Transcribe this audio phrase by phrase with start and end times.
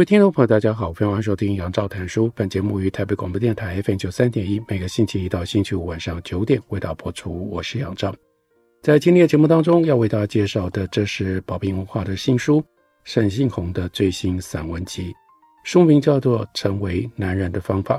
[0.00, 2.32] 各位听众朋友，大家好，欢迎收听杨照谈书。
[2.34, 7.46] 本节目于台北广播电台 FM 九三点一，每个星期一到星期五晚上九点为大家播出。
[7.50, 8.14] 我是杨照。
[8.80, 12.64] 在今天的节目当中，要为大家介绍的，这是宝瓶文化的新书
[13.04, 15.12] 沈信宏的最新散文集，
[15.64, 17.98] 书名叫做《成为男人的方法》。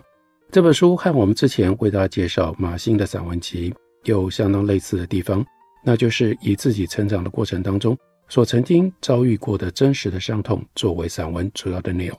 [0.52, 3.72] 这本书和我们之前为大家介绍马欣的散文集
[4.06, 5.46] 有相当类似的地方，
[5.86, 7.96] 那就是以自己成长的过程当中。
[8.32, 12.18] 所曾经遭遇过的真实的伤痛作为散文主要的内容，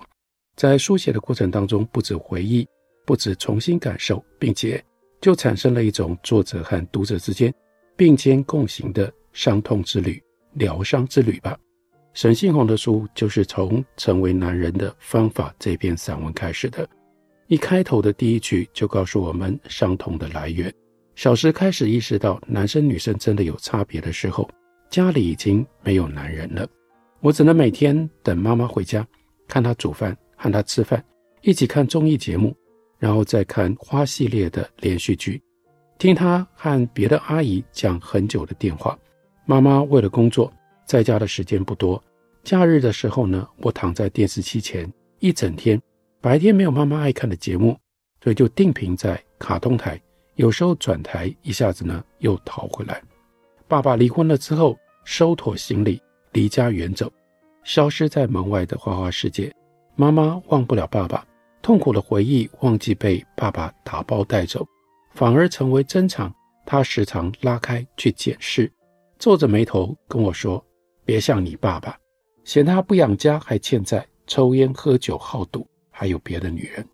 [0.56, 2.68] 在书写的过程当中，不止回忆，
[3.06, 4.84] 不止重新感受，并且
[5.22, 7.50] 就产生了一种作者和读者之间
[7.96, 11.58] 并肩共行的伤痛之旅、疗伤之旅吧。
[12.12, 16.86] 沈信宏的书就是从成为男人的方法这篇散文开始的，
[17.46, 20.70] 一开头的第一句就告诉我们伤痛的来源。
[21.16, 24.46] 小时开始意识到男生女生真的有差别的时候。
[24.92, 26.68] 家里已经没有男人了，
[27.20, 29.04] 我只能每天等妈妈回家，
[29.48, 31.02] 看她煮饭，和她吃饭，
[31.40, 32.54] 一起看综艺节目，
[32.98, 35.42] 然后再看花系列的连续剧，
[35.96, 38.96] 听她和别的阿姨讲很久的电话。
[39.46, 40.52] 妈妈为了工作，
[40.84, 42.04] 在家的时间不多，
[42.44, 44.86] 假日的时候呢，我躺在电视机前
[45.20, 45.80] 一整天，
[46.20, 47.74] 白天没有妈妈爱看的节目，
[48.22, 49.98] 所以就定频在卡通台，
[50.34, 53.02] 有时候转台，一下子呢又逃回来。
[53.72, 55.98] 爸爸离婚了之后，收妥行李，
[56.32, 57.10] 离家远走，
[57.64, 59.50] 消失在门外的花花世界。
[59.96, 61.26] 妈妈忘不了爸爸，
[61.62, 64.62] 痛苦的回忆忘记被爸爸打包带走，
[65.14, 66.30] 反而成为珍藏。
[66.66, 68.70] 她时常拉开去检视，
[69.18, 70.62] 皱着眉头跟我说
[71.06, 71.96] ：“别像你爸爸，
[72.44, 76.86] 嫌他不养家还欠债，抽烟喝酒好赌，还有别的女人。”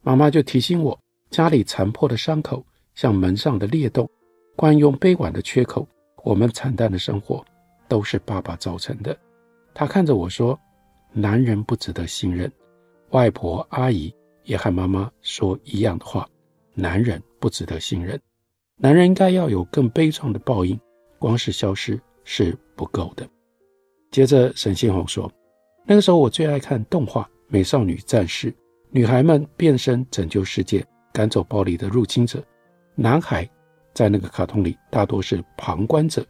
[0.00, 0.98] 妈妈就提醒我，
[1.28, 4.08] 家里残破的伤口像门上的裂洞，
[4.56, 5.86] 惯用杯碗的缺口。
[6.24, 7.44] 我们惨淡的生活
[7.88, 9.16] 都是爸爸造成的。
[9.74, 10.58] 他看着我说
[11.12, 12.50] ：“男人不值得信任。”
[13.10, 16.28] 外婆、阿姨也和妈妈说一样的话
[16.74, 18.20] ：“男人不值得信任。”
[18.78, 20.78] 男人应该要有更悲壮的报应，
[21.18, 23.28] 光是消失是不够的。
[24.10, 25.30] 接着，沈信宏说
[25.86, 28.50] ：“那个时候我最爱看动画《美少女战士》，
[28.90, 32.40] 女孩们变身拯救世界，赶走暴力的入侵者；
[32.94, 33.48] 男孩。”
[33.94, 36.26] 在那个卡通里，大多是旁观者，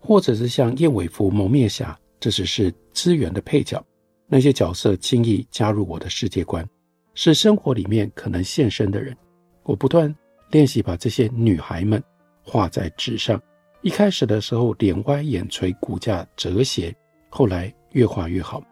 [0.00, 3.82] 或者是像燕尾服蒙面侠，这只是支援的配角。
[4.26, 6.66] 那些角色轻易加入我的世界观，
[7.14, 9.14] 是生活里面可能现身的人。
[9.62, 10.14] 我不断
[10.50, 12.02] 练习把这些女孩们
[12.42, 13.40] 画在纸上。
[13.82, 16.94] 一开始的时候，脸歪眼垂，骨架折斜，
[17.28, 18.62] 后来越画越好。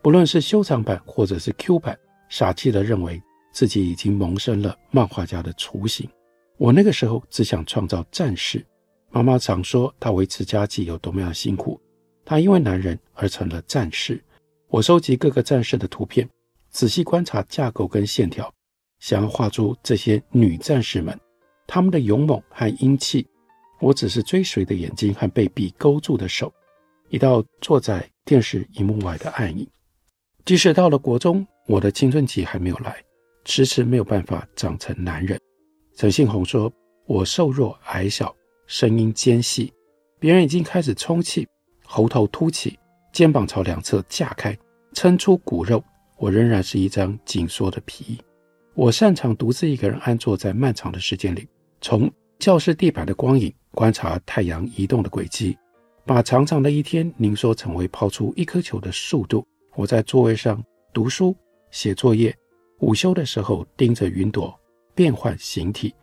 [0.00, 1.98] 不论是修长版或者是 Q 版，
[2.28, 3.20] 傻气地认为
[3.52, 6.08] 自己已经萌生了漫画家的雏形。
[6.58, 8.64] 我那个时候只想创造战士。
[9.10, 11.80] 妈妈常说她维持家计有多么样辛苦，
[12.24, 14.22] 她因为男人而成了战士。
[14.66, 16.28] 我收集各个战士的图片，
[16.68, 18.52] 仔细观察架构跟线条，
[18.98, 21.18] 想要画出这些女战士们，
[21.66, 23.26] 她们的勇猛和英气。
[23.80, 26.52] 我只是追随的眼睛和被笔勾住的手，
[27.08, 29.66] 一道坐在电视荧幕外的暗影。
[30.44, 33.00] 即使到了国中，我的青春期还没有来，
[33.44, 35.40] 迟迟没有办法长成男人。
[35.98, 36.72] 陈信宏说
[37.06, 38.32] ：“我瘦弱矮小，
[38.68, 39.72] 声音尖细，
[40.20, 41.44] 别人已经开始充气，
[41.84, 42.78] 喉头凸起，
[43.12, 44.56] 肩膀朝两侧架开，
[44.92, 45.82] 撑出骨肉。
[46.16, 48.16] 我仍然是一张紧缩的皮。
[48.74, 51.48] 我擅长独自一个人安坐在漫长的时间里，
[51.80, 52.08] 从
[52.38, 55.58] 教室地板的光影观察太阳移动的轨迹，
[56.06, 59.44] 把长长的一天凝缩成为抛出一颗球的速度。
[59.74, 60.62] 我在座位上
[60.92, 61.34] 读书、
[61.72, 62.32] 写作业，
[62.78, 64.56] 午休的时候盯着云朵。”
[64.98, 65.94] 变换形体，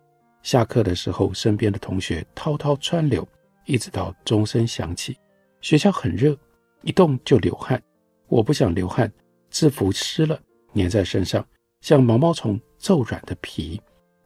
[0.42, 3.28] 下课的时候，身边的同学滔滔川流，
[3.66, 5.14] 一直到钟声响起。
[5.60, 6.34] 学校很热，
[6.80, 7.78] 一动就流汗。
[8.26, 9.12] 我不想流汗，
[9.50, 10.40] 制服湿了，
[10.74, 11.46] 粘在身上，
[11.82, 13.78] 像毛毛虫皱软的皮。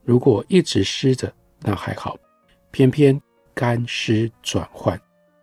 [0.05, 2.17] 如果一直湿着，那还好，
[2.71, 3.21] 偏偏
[3.53, 4.97] 干湿转换，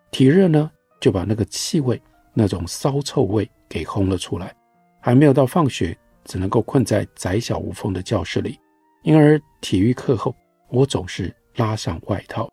[0.10, 0.72] 体热呢，
[1.02, 2.02] 就把那个气味，
[2.34, 4.56] 那种骚臭味给轰了出来。
[5.02, 8.58] 还没有到放学，只能够困在窄小无缝的教室里。
[9.04, 10.36] 因而体育课后，
[10.70, 12.50] 我总是拉上外套。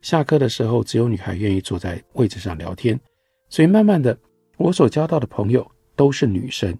[0.00, 2.98] 下课的时候，只有女孩愿意坐在位置上聊天。
[3.48, 4.16] 所以慢慢的，
[4.56, 6.76] 我所交到的朋友都是女生。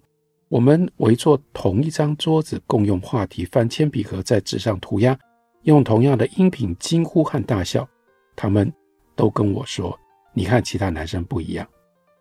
[0.47, 5.17] 我们围坐同一张桌子，共用话题，翻铅笔盒在纸上涂鸦，
[5.63, 7.87] 用同样的音频惊呼和大笑。
[8.35, 8.71] 他们
[9.15, 9.97] 都跟我说
[10.33, 11.67] ：“你看其他男生不一样。”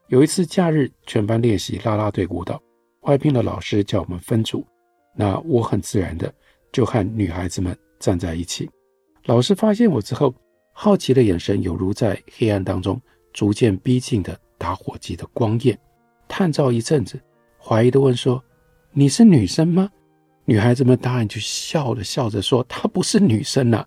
[0.08, 2.60] 有一次假日，全班练习啦啦队舞蹈，
[3.02, 4.66] 外聘的老师叫我们分组，
[5.16, 6.32] 那我很自然的
[6.72, 8.68] 就和女孩子们站在一起。
[9.24, 10.34] 老师发现我之后，
[10.72, 13.00] 好奇的眼神犹如在黑暗当中
[13.32, 15.78] 逐渐逼近的打火机的光焰，
[16.26, 17.20] 探照一阵子，
[17.58, 18.42] 怀疑的问说
[18.92, 19.90] ：“你是女生吗？”
[20.46, 23.84] 女孩子们当然就笑了，笑着说：“她不是女生呐。”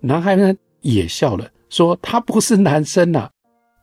[0.00, 3.30] 男孩们也笑了，说：“他不是男生呐。”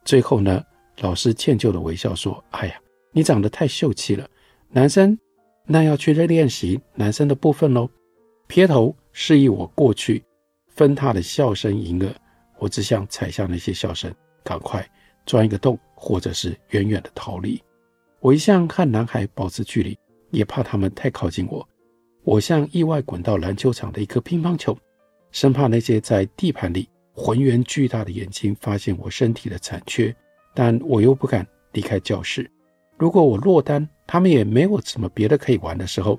[0.04, 0.62] 最后呢，
[1.00, 2.76] 老师歉疚的微笑说：“哎呀，
[3.14, 4.28] 你长得太秀气了，
[4.70, 5.18] 男生
[5.66, 7.90] 那要去练习男生的部分喽。”
[8.50, 10.24] 撇头示意我过去。
[10.70, 12.12] 分他的笑声迎耳，
[12.58, 14.12] 我只想踩下那些笑声，
[14.44, 14.84] 赶快
[15.24, 17.62] 钻一个洞，或者是远远的逃离。
[18.20, 19.96] 我一向和男孩保持距离，
[20.32, 21.68] 也怕他们太靠近我。
[22.24, 24.76] 我像意外滚到篮球场的一颗乒乓球，
[25.32, 30.14] 生怕那些在地盘里浑圆巨大的眼睛发现我身体的残缺，
[30.56, 32.50] 但我又不敢离开教室。
[32.98, 36.18] 如果我落单，他们也没有什么别的可以玩的时候，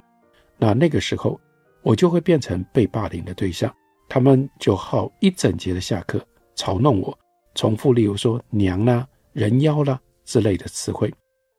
[0.58, 1.40] 那那个时候
[1.82, 3.74] 我就会变成被霸凌的对象。
[4.08, 6.20] 他们就好一整节的下课
[6.56, 7.16] 嘲弄我，
[7.54, 11.12] 重复例如说“娘啦”“人妖啦”之类的词汇。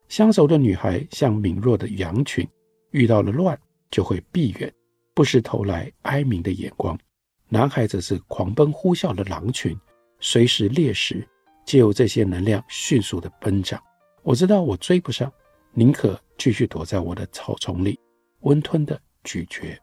[0.10, 2.46] 相熟的女孩像敏弱的羊群，
[2.92, 3.58] 遇到了乱
[3.90, 4.70] 就会避远，
[5.14, 7.00] 不时投来哀鸣的眼光。
[7.48, 9.74] 男孩则是狂奔呼啸的狼群，
[10.20, 11.26] 随时猎食，
[11.66, 13.82] 借由这些能量迅速的奔长。
[14.24, 15.32] 我知道我追不上，
[15.74, 17.98] 宁可继续躲在我的草丛里，
[18.42, 19.80] 温吞的咀嚼。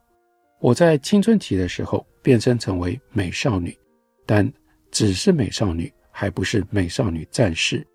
[0.60, 3.76] 我在青春期的时候变身成为美少女，
[4.26, 4.50] 但
[4.90, 7.86] 只是美少女，还不是美少女战士，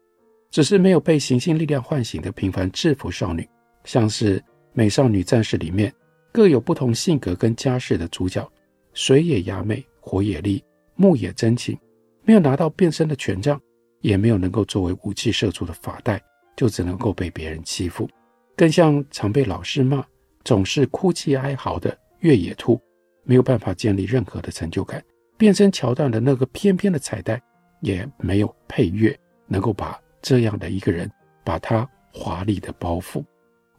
[0.50, 3.48] 只是没有被行星力量唤醒的平凡制服少女，
[3.83, 5.94] 像是美少女战士里面
[6.31, 8.50] 各有不同性格跟家世的主角，
[8.94, 10.63] 水野雅美，火野丽，
[10.95, 11.77] 木野真情，
[12.24, 13.60] 没有拿到变身的权杖，
[14.00, 16.21] 也没有能够作为武器射出的发带，
[16.56, 18.10] 就只能够被别人欺负，
[18.56, 20.01] 更像常被老师骂，
[20.45, 21.98] 总是哭泣哀嚎的。
[22.24, 22.80] 越野兔
[23.24, 25.04] 没有办法建立任何的成就感，
[25.38, 27.42] 变身桥段的那个翩翩的彩带
[27.81, 31.10] 也没有配乐，能够把这样的一个人
[31.44, 33.22] 把他华丽的包袱。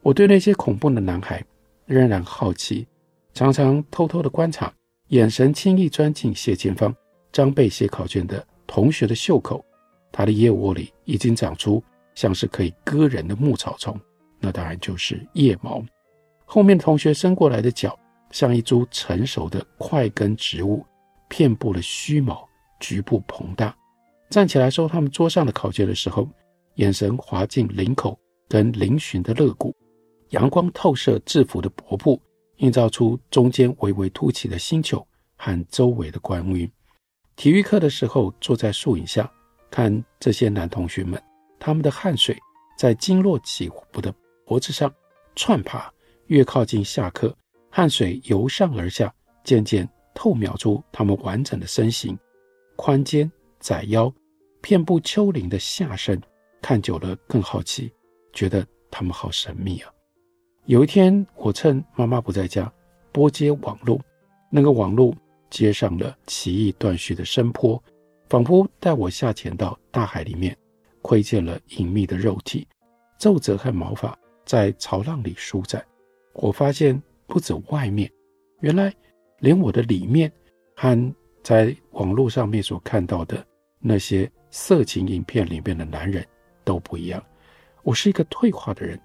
[0.03, 1.43] 我对那些恐怖的男孩
[1.87, 2.87] 仍然好奇，
[3.33, 4.71] 常常偷偷的观察，
[5.07, 6.95] 眼神轻易钻进斜前方
[7.31, 9.65] 张备写考卷的同学的袖口，
[10.11, 11.83] 他的腋窝里已经长出
[12.13, 13.99] 像是可以割人的牧草丛，
[14.39, 15.83] 那当然就是腋毛。
[16.45, 17.97] 后面同学伸过来的脚。
[18.35, 20.85] 像一株成熟的块根植物，
[21.29, 22.45] 遍布了须毛，
[22.81, 23.73] 局部膨大。
[24.29, 26.27] 站起来收他们桌上的考卷的时候，
[26.73, 29.73] 眼神滑进领口跟嶙峋的肋骨，
[30.31, 32.21] 阳光透射制服的薄布，
[32.57, 36.69] 映照出中间微微凸起的星球和周围的光晕。
[37.37, 39.31] 体育课的时候，坐在树影下
[39.71, 41.17] 看这些男同学们，
[41.57, 42.37] 他们的汗水
[42.77, 44.13] 在经络起伏的
[44.45, 44.93] 脖子上
[45.37, 45.89] 窜爬，
[46.27, 47.33] 越靠近下课。
[47.77, 52.17] 汗水由上而下，渐渐透描出他们完整的身形，
[52.77, 54.09] 宽肩窄腰，
[54.61, 56.17] 遍布丘陵的下身，
[56.61, 57.91] 看久了更好奇，
[58.31, 59.91] 觉得他们好神秘啊。
[60.67, 62.71] 有一天，我趁妈妈不在家，
[63.11, 63.99] 拨接网路，
[64.49, 65.13] 那个网路
[65.49, 67.83] 接上了奇异断续的山坡，
[68.29, 70.57] 仿佛带我下潜到大海里面，
[71.01, 72.65] 窥见了隐秘的肉体，
[73.19, 75.85] 皱褶和毛发在潮浪里舒展。
[76.35, 77.03] 我发现。
[77.27, 78.11] 不止外面，
[78.59, 78.93] 原来
[79.39, 80.31] 连我的里面
[80.75, 83.45] 和在网络上面所看到的
[83.79, 86.25] 那些色情影片里面的男人
[86.63, 87.23] 都不一样。
[87.83, 88.99] 我是一个退化的人，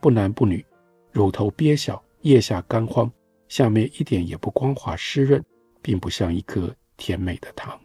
[0.00, 0.64] 不男不女，
[1.12, 3.10] 乳头憋小，腋下干荒，
[3.48, 5.42] 下面一点也不光滑湿润，
[5.80, 7.78] 并不像一颗甜美的糖。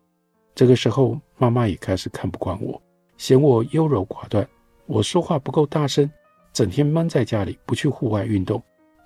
[0.53, 2.81] 这个时候，妈妈也开始看不惯我，
[3.15, 4.45] 嫌我优柔寡断，
[4.87, 6.11] 我说话不够大声，
[6.51, 8.61] 整天闷在家里，不去户外运动。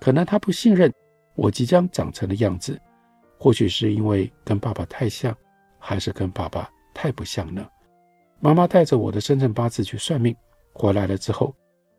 [0.06, 0.88] 可能他不信任
[1.34, 2.80] 我即将长成的样子，
[3.40, 5.36] 或许是因为跟爸爸太像，
[5.80, 7.66] 还是跟爸爸太不像呢？
[8.38, 10.32] 妈妈带着我的生辰八字去算命，
[10.72, 11.52] 回来了之后，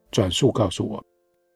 [0.10, 1.04] 转述告诉我，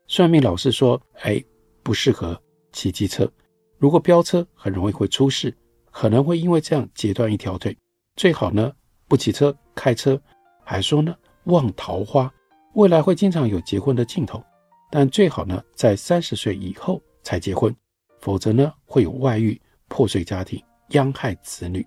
[0.08, 1.42] 算命老师说：“哎，
[1.84, 2.38] 不适合
[2.74, 3.32] 骑机车，
[3.78, 5.56] 如果飙车很容易会出事，
[5.90, 7.74] 可能会因为这样截断一条腿。
[8.18, 8.74] 最好呢
[9.08, 10.22] 不骑车开车，
[10.66, 11.16] 还说呢
[11.46, 12.30] 旺桃花，
[12.74, 14.44] 未来会经常有结婚的镜头。”
[14.92, 17.74] 但最好呢，在三十岁以后才结婚，
[18.20, 21.84] 否则呢会有外遇、破碎家庭、殃害子女。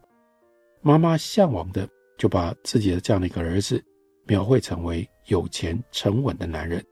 [0.81, 3.83] 妈妈向往的就把自己的这样的一个儿子
[4.27, 6.83] 描绘成为有钱沉稳的男人，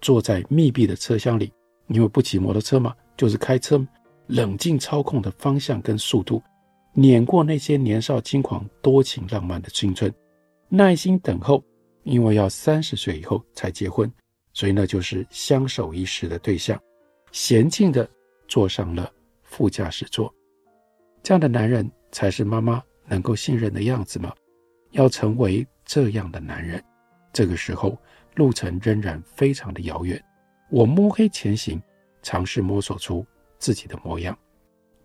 [0.00, 1.52] 坐在密闭的车厢里，
[1.88, 3.84] 因为不骑摩托车嘛，就是开车，
[4.28, 6.40] 冷静操控的方向跟速度，
[6.92, 10.12] 碾过那些年少轻狂、多情浪漫的青春，
[10.68, 11.62] 耐心等候，
[12.04, 14.08] 因为要三十岁以后才结婚，
[14.56, 16.80] 所以那就是相守一世的对象，
[17.30, 18.08] 娴静地
[18.48, 20.34] 坐上了副驾驶座。
[21.22, 24.32] 这样的男人才是妈妈能够信任的样子吗？
[24.92, 26.82] 要成为这样的男人，
[27.34, 27.98] 这个时候
[28.34, 30.18] 路程仍然非常的遥远。
[30.70, 31.78] 我摸黑前行，
[32.22, 33.26] 尝试摸索出
[33.58, 34.34] 自己的模样。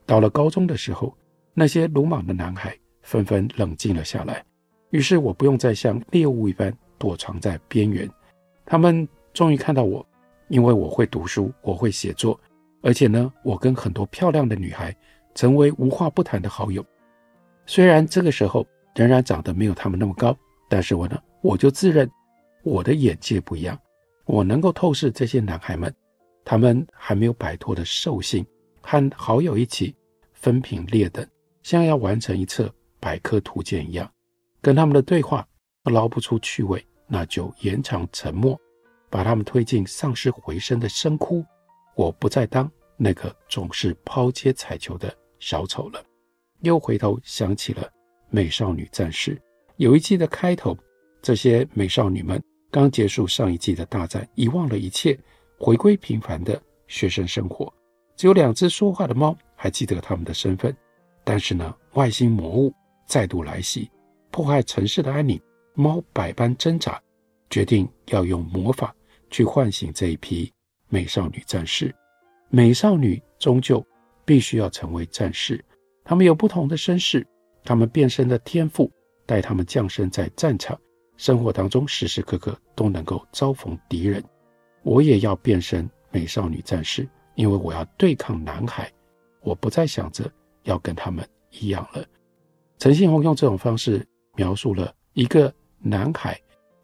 [0.05, 1.13] 到了高中的时候，
[1.53, 4.41] 那些鲁莽的男孩纷纷冷静了下来，
[4.91, 8.09] 于是我不用再像猎物一般躲藏在边缘。
[8.65, 10.05] 他们终于看到我，
[10.49, 12.39] 因为我会读书，我会写作，
[12.81, 14.95] 而且呢，我跟很多漂亮的女孩
[15.33, 16.85] 成为无话不谈的好友。
[17.65, 20.37] 虽然这个时候仍然长得没有他们那么高，
[20.69, 22.09] 但是我呢，我就自认
[22.63, 23.79] 我的眼界不一样，
[24.25, 25.93] 我能够透视这些男孩们，
[26.43, 28.45] 他们还没有摆脱的兽性，
[28.81, 29.95] 和好友一起
[30.33, 31.25] 分品列等，
[31.63, 32.69] 像要完成一册
[32.99, 34.11] 百科图鉴一样。
[34.59, 35.47] 跟他们的对话
[35.85, 38.59] 捞不出趣味，那就延长沉默，
[39.11, 41.45] 把他们推进丧尸回声的深窟。
[41.95, 46.03] 我不再当那个总是抛接彩球的小丑了。
[46.61, 47.83] 又回头想起了
[48.29, 49.35] 《美少女战士》
[49.75, 50.77] 有一季的开头，
[51.21, 52.41] 这些美少女们
[52.71, 55.19] 刚结束上一季的大战，遗忘了一切，
[55.59, 57.71] 回归平凡的学生生活。
[58.15, 60.75] 只有两只说话的猫还记得他们的身份。
[61.23, 62.73] 但是呢，外星魔物
[63.05, 63.89] 再度来袭，
[64.31, 65.39] 破坏城市的安宁。
[65.73, 67.01] 猫百般挣扎，
[67.49, 68.93] 决定要用魔法
[69.31, 70.51] 去唤醒这一批
[70.89, 71.93] 美少女战士。
[72.49, 73.83] 美少女终究
[74.25, 75.63] 必须要成为战士。
[76.03, 77.25] 他们有不同的身世，
[77.63, 78.91] 他们变身的天赋
[79.25, 80.77] 带他们降生在战场，
[81.15, 84.23] 生活当中时时刻刻都能够遭逢敌人。
[84.83, 88.91] 我也要变身美少女战士，因为我要对抗男孩。
[89.41, 90.29] 我不再想着
[90.63, 92.05] 要跟他们一样了。
[92.77, 96.39] 陈信宏用这种方式描述了一个男孩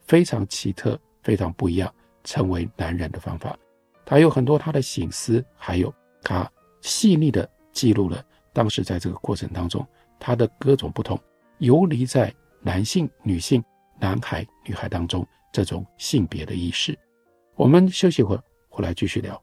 [0.06, 1.94] 非常奇特、非常不一样
[2.28, 3.58] 成为男人的方法。
[4.06, 6.50] 他有很多他的省思，还有他
[6.82, 8.22] 细腻的记录了。
[8.52, 9.86] 当时在这个过程当中，
[10.20, 11.18] 他的各种不同
[11.60, 13.64] 游离在男性、女性、
[13.98, 16.98] 男孩、女孩当中这种性别的意识。
[17.56, 19.42] 我们休息一会儿，回来继续聊。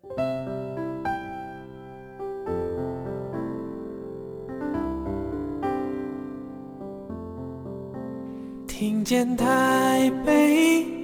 [8.67, 11.04] 听见台北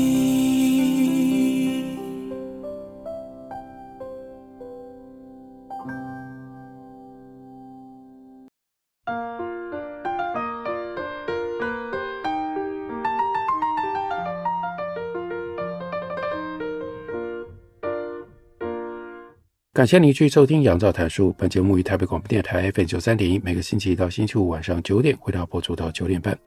[19.81, 21.29] 感谢您继续收听《杨照谈书》。
[21.33, 26.37] 本节目于台北广播电台 FM 九三点一，每个星期一到星期五晚上九点为大家播出到九点半。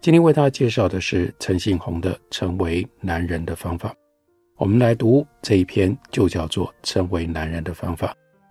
[0.00, 3.88] 今天为大家介绍的是陈信宏的《成为男人的方法》。
[4.56, 8.06] 我们来读这一篇，就叫做《成为男人的方法》。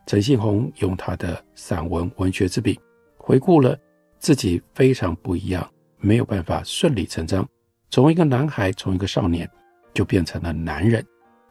[0.06, 2.78] 陈信宏用他的散文文学之笔，
[3.16, 3.80] 回顾了
[4.20, 5.66] 自己非常不一样，
[6.00, 7.48] 没有办法顺理成章，
[7.90, 9.50] 从一个男孩，从一个少年，
[9.94, 11.02] 就变成了男人。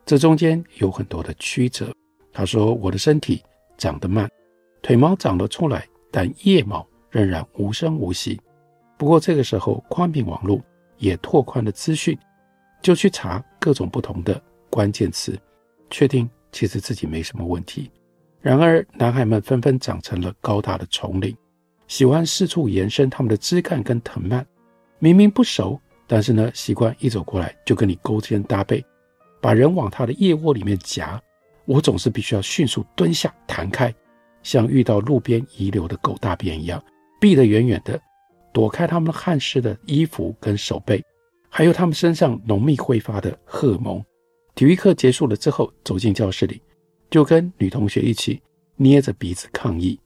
[0.04, 1.90] 这中间有很多的曲折。
[2.34, 3.42] 他说：“我的身体
[3.78, 4.28] 长得慢，
[4.82, 8.40] 腿毛长了出来，但腋毛仍然无声无息。
[8.98, 10.60] 不过这个时候，宽频网络
[10.98, 12.18] 也拓宽了资讯，
[12.82, 15.38] 就去查各种不同的关键词，
[15.90, 17.88] 确定其实自己没什么问题。
[18.40, 21.34] 然而，男孩们纷纷长成了高大的丛林，
[21.86, 24.44] 喜欢四处延伸他们的枝干跟藤蔓。
[24.98, 28.84] 明明不熟，但是呢，习惯一走过来就跟你勾肩搭背，
[29.40, 31.20] 把人往他的腋窝里面夹。”
[31.66, 33.94] 我总是必须要迅速蹲下，弹开，
[34.42, 36.82] 像遇到路边遗留的狗大便一样，
[37.20, 38.00] 避得远远的，
[38.52, 41.02] 躲开他们汗湿的衣服跟手背，
[41.48, 44.04] 还有他们身上浓密挥发的荷尔蒙。
[44.54, 46.60] 体育课结束了之后，走进教室里，
[47.10, 48.40] 就跟女同学一起
[48.76, 49.98] 捏着鼻子抗议。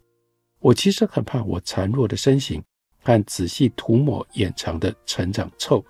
[0.60, 2.62] 我其实很怕我孱弱的身形
[3.02, 5.84] 和仔细涂抹掩藏的成长臭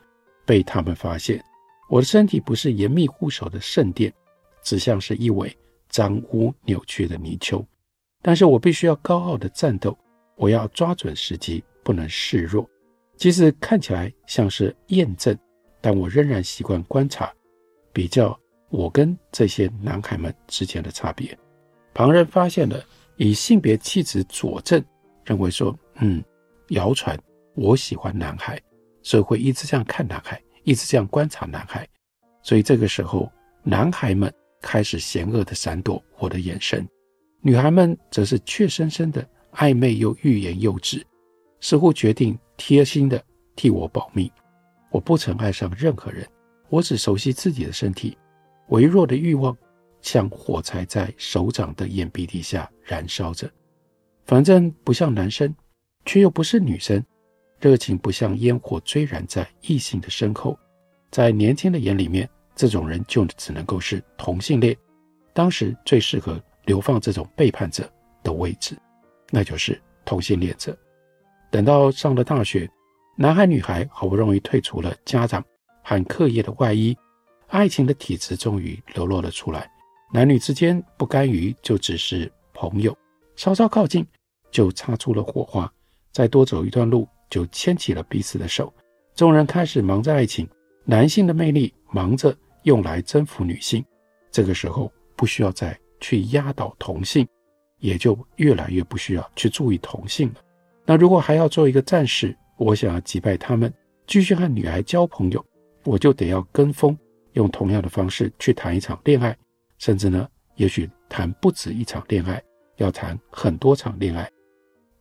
[0.45, 1.43] 被他们发现。
[1.89, 4.13] 我的身体不是严密护守的圣殿。
[4.69, 5.57] 只像是一尾
[5.89, 7.65] 脏污扭曲的泥鳅，
[8.21, 9.97] 但是我必须要高傲的战斗，
[10.37, 12.69] 我要抓准时机，不能示弱。
[13.17, 15.35] 即使看起来像是验证，
[15.81, 17.33] 但我仍然习惯观察，
[17.95, 21.35] 比较我跟这些男孩们之间的差别。
[21.95, 22.85] 旁人发现了，
[23.17, 24.85] 以性别气质佐证，
[25.25, 26.23] 认为说，嗯，
[26.69, 27.19] 谣传
[27.55, 28.61] 我喜欢男孩，
[29.03, 31.89] 所以会一直这样看男孩，一直这样观察男孩。
[32.43, 33.33] 所以这个时候，
[33.63, 36.87] 男孩们开始嫌恶地闪躲我的眼神，
[37.41, 41.05] 女孩们则是怯生生的暧昧又欲言又止，
[41.61, 43.23] 似乎决定贴心的
[43.57, 44.31] 替我保密。
[44.91, 46.27] 我不曾爱上任何人，
[46.69, 48.17] 我只熟悉自己的身体，
[48.69, 49.57] 微弱的欲望。
[50.01, 53.51] 像火柴在手掌的眼皮底下燃烧着，
[54.27, 55.53] 反正不像男生，
[56.05, 57.05] 却又不是女生，
[57.59, 60.57] 热情不像烟火追燃在异性的身后，
[61.11, 64.77] 在年轻的眼里面，这种人就只能够是同性恋。
[65.33, 67.89] 当时最适合流放这种背叛者
[68.25, 68.77] 的位置，
[69.31, 70.77] 那就是同性恋者。
[71.53, 72.69] 等到上了大学，
[73.17, 75.43] 男孩女孩好不容易退出了家长
[75.85, 76.97] 和课业的外衣，
[77.47, 79.71] 爱情的体质终于流露了出来。
[80.13, 82.97] 男女之间不甘于就只是朋友，
[83.37, 84.05] 稍稍靠近
[84.51, 85.73] 就擦出了火花，
[86.11, 88.75] 再多走一段路就牵起了彼此的手。
[89.15, 90.49] 众人开始忙着爱情，
[90.85, 92.37] 男性的魅力忙着
[92.69, 93.83] 用来征服女性。
[94.31, 97.27] 这个时候不需要再去压倒同性，
[97.79, 100.41] 也就越来越不需要去注意同性了。
[100.85, 103.73] 那如果还要做一个战士，我想要击败他们，
[104.07, 105.45] 继续和女孩交朋友，
[105.85, 106.97] 我就得要跟风，
[107.33, 109.35] 用同样的方式去谈一场恋爱。
[109.79, 112.43] 甚至呢，也许谈不止一场恋爱，
[112.77, 114.31] 要谈很多场恋爱。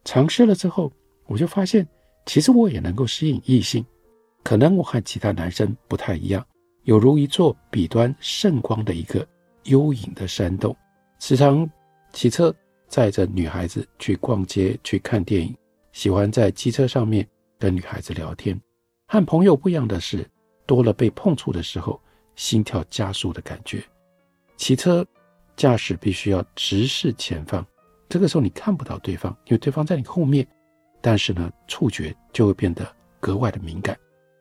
[0.06, 0.92] 尝试了之后，
[1.26, 1.86] 我就发现，
[2.26, 3.86] 其实我也能够吸引异性。
[4.44, 6.46] 可能我和其他男生不太一样，
[6.88, 9.28] 有如一座彼端圣光的一个
[9.64, 10.74] 幽隐的山洞。
[11.20, 11.70] 时常
[12.14, 12.54] 骑车
[12.88, 15.54] 载着女孩子去逛街、去看电影，
[15.92, 17.28] 喜欢在机车上面
[17.60, 18.58] 跟女孩子聊天。
[19.06, 20.26] 和朋友不一样的是，
[20.66, 22.02] 多了被碰触的时候，
[22.38, 23.84] 心跳加速的感觉。
[24.56, 25.06] 骑车
[25.58, 27.66] 驾驶必须要直视前方，
[28.08, 30.48] 这个时候你看不到对方，因为对方在你后面。
[31.02, 32.88] 但是呢，触觉就会变得
[33.20, 33.98] 格外的敏感，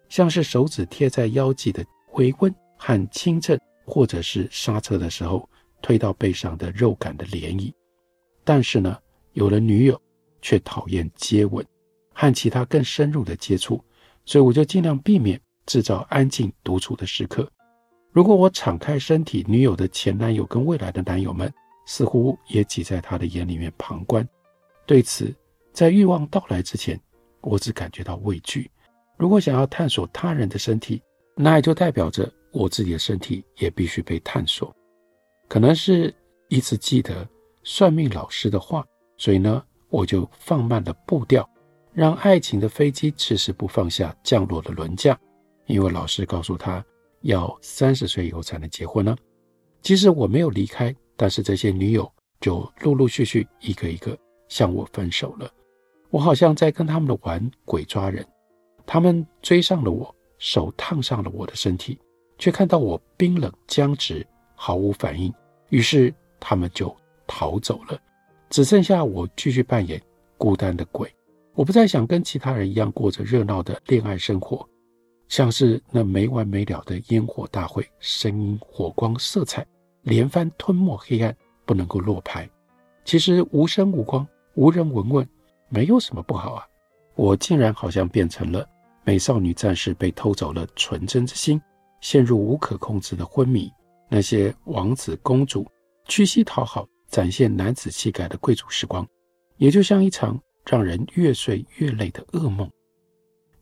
[0.09, 1.85] 像是手指贴在腰际的
[2.17, 5.47] 回温和轻震，或者是刹车的时候
[5.83, 7.71] 推到背上的肉感的涟漪。
[8.43, 8.99] 但是呢，
[9.35, 10.01] 有了女友
[10.41, 11.63] 却讨厌接吻
[12.15, 13.85] 和其他更深入的接触，
[14.25, 17.47] 所以我就尽量避免制造安静独处的时刻。
[18.13, 21.53] 如果我敞开身体，女友的前男友跟未来的男友们
[21.87, 24.27] 似乎也挤在她的眼里面旁观。
[24.87, 25.35] 对此，
[25.71, 26.99] 在欲望到来之前，
[27.43, 28.71] 我只感觉到畏惧。
[29.19, 31.03] 如果想要探索他人的身体，
[31.37, 34.75] 那也就代表着我自己的身体也必须被探索。
[35.47, 36.13] 可能是
[36.49, 37.29] 一直记得
[37.63, 38.85] 算命老师的话，
[39.19, 41.49] 所以呢，我就放慢了步调，
[41.93, 45.17] 让爱情的飞机迟迟不放下降落的轮架，
[45.67, 46.85] 因为老师告诉他。
[47.23, 49.17] 要三十岁以后才能结婚呢。
[49.83, 52.09] 即使我没有离开，但是这些女友
[52.41, 54.17] 就陆陆续续一个一个
[54.49, 55.51] 向我分手了。
[56.11, 58.25] 我好像在跟他们的玩鬼抓人，
[58.87, 61.99] 他们追上了我，手烫上了我的身体，
[62.39, 65.33] 却看到我冰冷僵直，毫无反应，
[65.71, 66.95] 于是他们就
[67.27, 67.99] 逃走了，
[68.51, 70.01] 只剩下我继续扮演
[70.37, 71.13] 孤单的鬼。
[71.55, 74.69] 我不再想跟其他人一样过着热闹的恋爱生活。
[75.29, 79.67] 像是那没完没了的烟火大会，声音、火光、色彩
[80.03, 82.49] 连番吞没黑暗，不能够落拍。
[83.05, 85.29] 其实无声无光，无人闻问，
[85.69, 86.65] 没有什么不好啊。
[87.17, 88.69] 我竟然好像变成了
[89.07, 91.63] 美少女战士被偷走了纯真之心，
[92.01, 93.73] 陷入无可控制的昏迷。
[94.09, 95.65] 那些王子公主
[96.07, 99.07] 屈膝讨好，展现男子气概的贵族时光，
[99.59, 102.69] 也就像一场让人越睡越累的噩梦，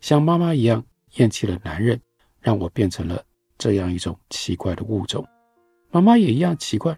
[0.00, 0.82] 像妈妈一样。
[1.16, 2.00] 厌弃了男人，
[2.40, 3.22] 让我变成了
[3.56, 5.24] 这样一种奇怪的物种。
[5.92, 6.96] 妈妈也一样奇怪，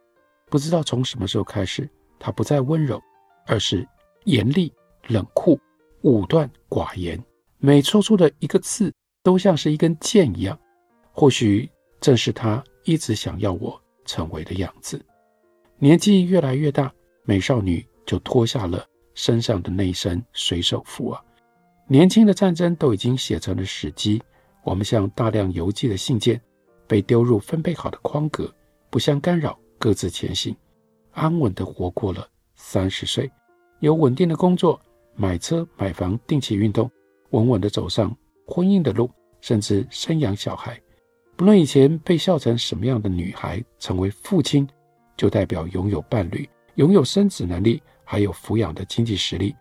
[0.48, 1.86] 不知道从什么时候开始，
[2.18, 2.98] 她不再温柔，
[3.46, 3.86] 而是
[4.24, 4.72] 严厉、
[5.08, 5.60] 冷酷、
[6.00, 7.22] 武断、寡言。
[7.58, 8.92] 每说出的一个字，
[9.22, 10.58] 都像是一根箭一样。
[11.12, 11.68] 或许
[12.00, 15.02] 正是他一直想要我成为的样子。
[15.78, 16.92] 年纪越来越大，
[17.24, 21.22] 美少女就脱下了身上的那一身水手服啊。
[21.88, 24.22] 年轻的战争都已经写成了史记，
[24.64, 26.40] 我们像大量邮寄的信件，
[26.86, 28.52] 被丢入分配好的框格，
[28.90, 30.54] 不相干扰，各自前行，
[31.12, 33.30] 安稳地活过了三十岁，
[33.80, 34.80] 有稳定的工作，
[35.14, 36.90] 买车买房，定期运动，
[37.30, 39.10] 稳稳地走上婚姻的路，
[39.40, 40.80] 甚至生养小孩。
[41.36, 44.66] 不论以前被笑成什么样的女孩，成为父亲，
[45.16, 49.54] 就代表拥有伴侣，拥有生殖能力，还有抚养的经济实力。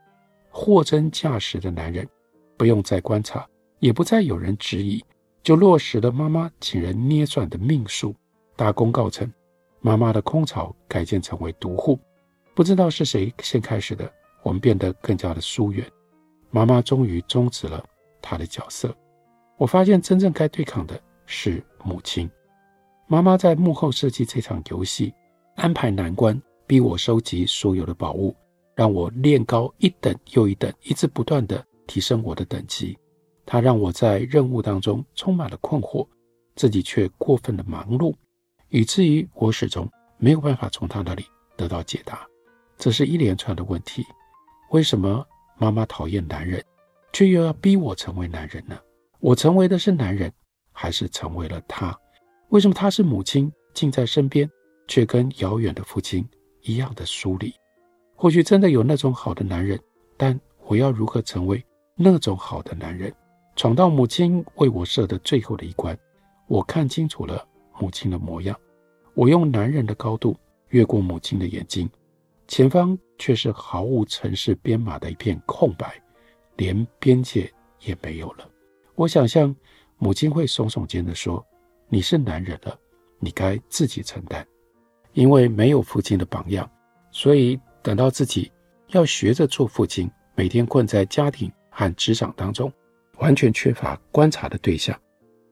[0.49, 2.08] 货真价实的男人，
[2.56, 3.45] 不用再观察，
[3.80, 5.04] 也不再有人质疑，
[5.43, 8.15] 就落实了妈妈请人捏算的命数。
[8.56, 9.30] 大功告成，
[9.82, 11.99] 妈妈的空巢改建成为独户。
[12.54, 14.10] 不知道是谁先开始的，
[14.43, 15.86] 我们变得更加的疏远。
[16.56, 17.84] 妈妈终于终止了
[18.22, 18.96] 她的角色。
[19.58, 22.32] 我发现真正该对抗的是母亲。
[23.08, 25.13] 妈妈在幕后设计这场游戏，
[25.58, 28.34] 安排难关，逼我收集所有的宝物，
[28.74, 32.98] 让我练高一等又一等，一直不断地提升我的等级。
[33.46, 36.08] 她让我在任务当中充满了困惑，
[36.56, 38.15] 自己却过分的忙碌，
[38.70, 41.26] 以至于我始终没有办法从她那里
[41.58, 42.26] 得到解答。
[42.78, 44.06] 这是一连串的问题。
[44.72, 45.26] 为什么
[45.58, 46.63] 妈妈讨厌男人，
[47.13, 48.78] 却又要逼我成为男人呢？
[49.20, 50.32] 我成为的是男人，
[50.72, 51.98] 还是成为了他？
[52.50, 54.50] 为什么他是母亲，近在身边，
[54.88, 56.28] 却跟遥远的父亲
[56.62, 57.54] 一样的疏离？
[58.15, 59.80] 或许真的有那种好的男人，
[60.18, 61.63] 但我要如何成为
[61.96, 63.13] 那种好的男人？
[63.56, 65.98] 闯到母亲为我设的最后的一关，
[66.48, 67.48] 我看清楚了
[67.80, 68.56] 母亲的模样。
[69.13, 70.36] 我用男人的高度
[70.70, 71.89] 越过母亲的眼睛。
[72.48, 76.01] 前方却是毫无城市编码的一片空白，
[76.58, 77.51] 连边界
[77.82, 78.49] 也没有了。
[78.95, 79.56] 我想象
[79.97, 81.45] 母亲会耸耸肩地说
[81.89, 82.78] ：“你是男人了，
[83.19, 84.45] 你该自己承担。”
[85.13, 86.69] 因为没有父亲的榜样，
[87.10, 88.51] 所以等到自己
[88.89, 92.71] 要学着做父亲，每天困在家庭和职场当中，
[93.19, 94.99] 完全缺乏观察的对象。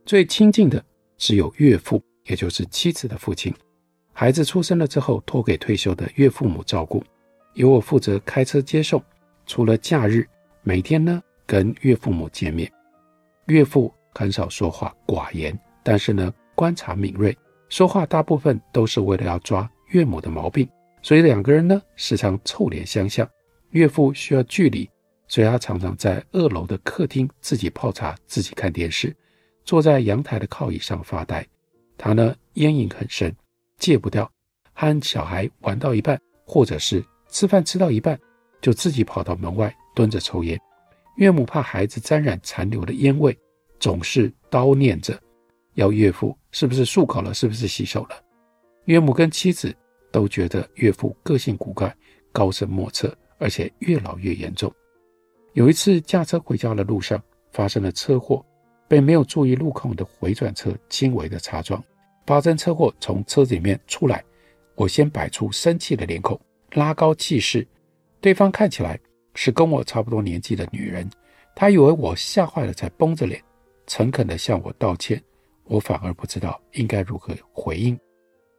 [0.05, 0.83] 最亲近的
[1.17, 3.53] 只有岳父，也就是妻子的父亲。
[4.11, 7.01] 孩子出生了之后，托给退休的岳父母照顾，
[7.53, 9.01] 由我负责开车接送。
[9.45, 10.27] 除了假日，
[10.61, 12.71] 每天呢跟岳父母见面。
[13.47, 17.37] 岳父很少说话，寡言，但是呢观察敏锐，
[17.69, 20.67] 说话大部分都是为了要抓岳母的毛病。
[21.01, 23.29] 所以两个人呢时常臭脸相向。
[23.71, 24.89] 岳父需要距离，
[25.27, 29.15] 所以他常常在二楼的客厅自己泡茶，自己看电视，
[29.65, 31.45] 坐在阳台的靠椅上发呆。
[31.97, 33.35] 他呢烟瘾很深。
[33.79, 34.31] 戒不掉，
[34.71, 38.17] 和小孩玩到一半，或者是吃饭吃到一半，
[38.61, 40.57] 就自己跑到门外蹲着抽烟。
[41.17, 43.35] 岳母怕孩子沾染残留的烟味，
[43.79, 45.19] 总是叨念着，
[45.73, 48.09] 要岳父是不是漱口了，是不是洗手了。
[48.85, 49.75] 岳母跟妻子
[50.11, 51.93] 都觉得岳父个性古怪，
[52.31, 54.71] 高深莫测，而且越老越严重。
[55.53, 57.19] 有一次驾车回家的路上
[57.51, 58.45] 发生了车祸，
[58.87, 61.83] 被没有注意路况的回转车轻微的擦撞。
[62.27, 64.23] 发生车祸，从车子里面出来，
[64.75, 66.39] 我先摆出生气的脸孔，
[66.73, 67.67] 拉高气势。
[68.21, 68.99] 对方看起来
[69.33, 71.09] 是跟我差不多年纪的女人，
[71.55, 73.41] 她以为我吓坏了，才绷着脸，
[73.87, 75.21] 诚恳地向我道歉。
[75.65, 77.97] 我反而不知道应该如何回应。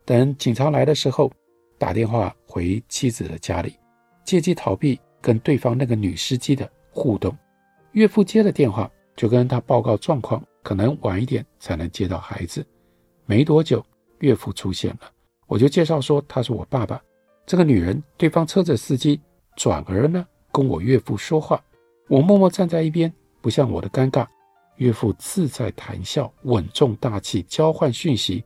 [0.04, 1.30] 等警察来的时候，
[1.78, 3.74] 打电话回妻子的家里，
[4.24, 7.36] 借机逃避跟对方那个女司机的互动。
[7.92, 12.66] 岳父接了电话，就跟他报告状况，可能晚一点才能接到孩子。
[13.26, 13.84] 没多久，
[14.20, 15.10] 岳父出现了，
[15.46, 17.00] 我就介绍说他是我爸爸。
[17.46, 19.20] 这个女人，对方车子司机，
[19.56, 21.62] 转而呢跟我岳父说话。
[22.08, 24.26] 我默默站在一边，不像我的尴尬。
[24.76, 28.42] 岳父自在谈笑，稳重大气，交换讯息，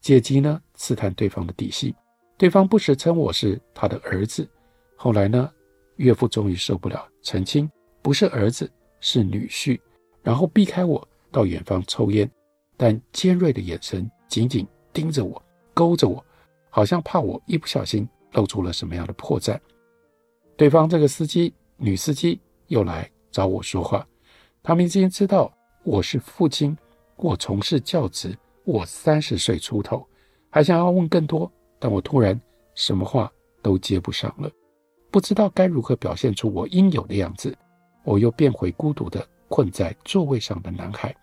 [0.00, 1.94] 借机呢刺探对方的底细。
[2.36, 4.48] 对方不时称我是他的儿子。
[4.96, 5.50] 后来呢，
[5.96, 7.70] 岳父终于受不了，澄清
[8.02, 9.78] 不是儿子，是女婿，
[10.22, 12.30] 然后避开我到远方抽烟，
[12.76, 14.10] 但尖锐的眼神。
[14.28, 15.42] 紧紧盯着我，
[15.74, 16.24] 勾着我，
[16.68, 19.58] 好像怕我一不小心露出了什么样的破绽。
[20.56, 24.06] 对方这个司机，女司机又来找我说话。
[24.62, 25.52] 他们已经知道
[25.84, 26.76] 我是父亲，
[27.16, 30.06] 我从事教职，我三十岁出头，
[30.50, 32.38] 还想要问更多，但我突然
[32.74, 33.30] 什么话
[33.62, 34.50] 都接不上了，
[35.10, 37.56] 不知道该如何表现出我应有的样子。
[38.04, 41.14] 我又变回孤独的困在座位上的男孩。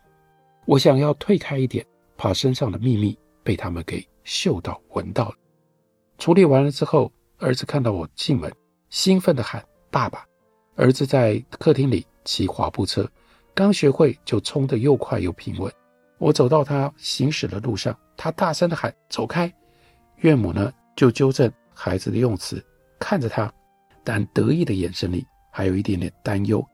[0.65, 1.85] 我想要退开一点。
[2.19, 5.35] 怕身上的秘密被他们给嗅到、闻到了。
[6.17, 8.51] 处理完了之后，儿子看到我进门，
[8.89, 10.25] 兴奋地喊：“爸爸！”
[10.75, 13.09] 儿子在客厅里骑滑步车，
[13.53, 15.71] 刚学会就冲得又快又平稳。
[16.17, 19.51] 我走到他行驶的路上，他大声地喊：“走开！”
[20.17, 22.63] 岳母呢，就纠正孩子的用词，
[22.99, 23.51] 看着他，
[24.03, 26.65] 但得意的眼神里还有一点点担忧，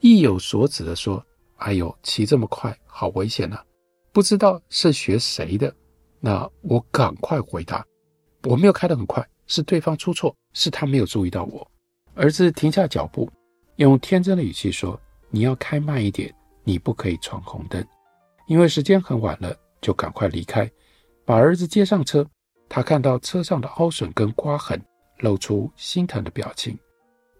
[0.00, 1.24] 意有所指地说
[1.58, 3.64] ：“哎呦，骑这么快，好危险啊！”
[4.12, 5.72] 不知道是学谁的，
[6.18, 7.86] 那我赶快回答：
[8.48, 11.70] 我没有开得很快，是对方出错，是他没有注意到我。
[12.14, 13.30] 儿子停下脚步，
[13.76, 16.34] 用天真的语气说：“你要开慢一点，
[16.64, 17.86] 你不可以闯红灯。”
[18.48, 20.70] 因为时间很晚了，就赶快离开，
[21.26, 22.26] 把儿子接上车。
[22.70, 24.82] 他看到车上的凹损跟刮痕，
[25.18, 26.78] 露出心疼的表情。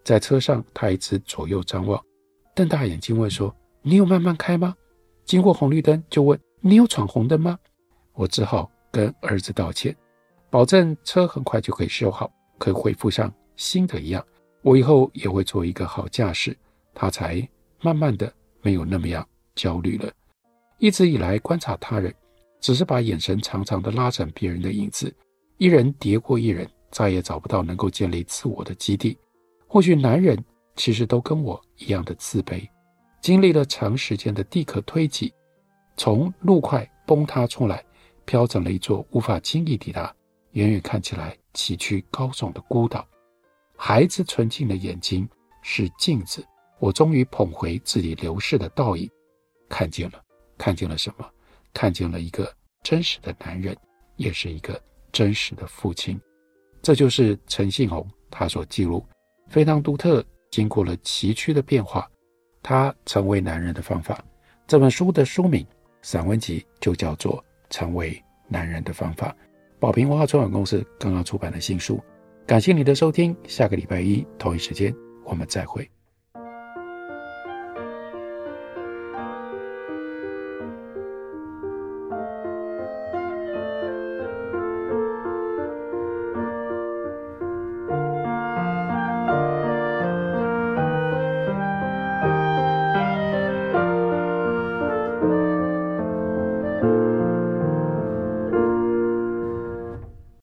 [0.03, 1.99] 在车上，他一直左右张望，
[2.53, 4.75] 瞪大眼睛问说：“你有慢慢开吗？
[5.25, 7.57] 经过红绿灯就问你有闯红灯吗？
[8.13, 9.95] 我只好跟儿子道歉，
[10.49, 14.25] 保证车很快就可以修好，可以恢复像新的一样。
[14.61, 16.55] 我以后也会做一个好驾驶。
[16.93, 17.47] 他才
[17.81, 20.11] 慢慢的没有那么样焦虑了。
[20.79, 22.13] 一直以来观察他人，
[22.59, 25.13] 只是把眼神常常的拉成别人的影子，
[25.57, 29.17] 一人叠过一人，再也找不到能够建立自我的基地。
[29.65, 30.37] 或许男人
[30.75, 32.67] 其实都跟我一样的自卑，
[33.21, 35.33] 经历了长时间的地壳推挤，
[35.95, 37.81] 从陆块崩塌出来，
[38.25, 40.13] 飘成了一座无法轻易抵达、
[40.51, 43.07] 远远看起来崎岖高耸的孤岛。
[43.75, 45.27] 孩子纯净的眼睛
[45.61, 46.45] 是镜子。
[46.79, 49.09] 我终于捧回自己流逝的倒影，
[49.67, 50.23] 看见了，
[50.57, 51.29] 看见了什么？
[51.73, 52.49] 看见了一个
[52.83, 53.75] 真实的男人，
[54.15, 54.81] 也是一个
[55.11, 56.17] 真实的父亲。
[56.81, 59.05] 这就是陈信宏他所记录
[59.49, 62.09] 非常独特，经过了崎岖的变化，
[62.63, 64.23] 他成为男人的方法。
[64.65, 65.67] 这本书的书名
[66.01, 69.31] 散文集就叫做《成为男人的方法》。
[69.79, 71.99] 宝瓶文化出版公司刚刚出版的新书。
[72.45, 75.89] 感谢你的收听，下个礼拜一同一时间我们再会。